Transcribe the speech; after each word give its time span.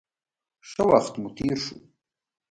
ښه 0.69 0.83
وخت 0.91 1.13
مو 1.21 1.29
تېر 1.37 1.57
شو. 1.65 1.77